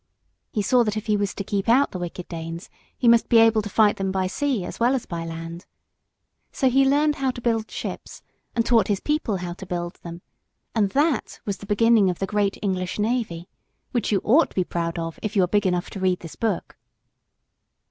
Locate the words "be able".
3.29-3.61